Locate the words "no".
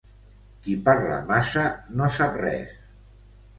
2.01-2.09